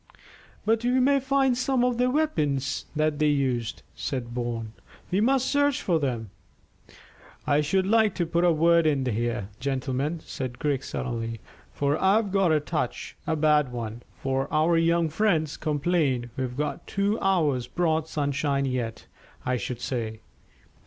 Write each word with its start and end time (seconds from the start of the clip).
"But 0.65 0.83
we 0.83 0.99
may 0.99 1.19
find 1.19 1.55
some 1.55 1.83
of 1.83 1.99
their 1.99 2.09
weapons 2.09 2.85
that 2.95 3.19
they 3.19 3.27
used," 3.27 3.83
said 3.93 4.33
Bourne. 4.33 4.73
"We 5.11 5.21
must 5.21 5.45
search 5.47 5.79
for 5.79 5.99
them." 5.99 6.31
"I 7.45 7.61
should 7.61 7.85
like 7.85 8.15
to 8.15 8.25
put 8.25 8.43
a 8.43 8.51
word 8.51 8.87
in 8.87 9.05
here, 9.05 9.49
gentlemen," 9.59 10.21
said 10.25 10.57
Griggs 10.57 10.87
suddenly, 10.87 11.39
"for 11.71 12.01
I've 12.01 12.31
got 12.31 12.51
a 12.51 12.59
touch 12.59 13.15
a 13.27 13.35
bad 13.35 13.71
one 13.71 14.01
of 14.25 14.47
our 14.51 14.75
young 14.75 15.07
friends' 15.07 15.55
complaint. 15.55 16.29
We've 16.35 16.51
a 16.51 16.55
good 16.55 16.79
two 16.87 17.19
hours' 17.19 17.67
broad 17.67 18.07
sunshine 18.07 18.65
yet, 18.65 19.05
I 19.45 19.55
should 19.57 19.81
say." 19.81 20.21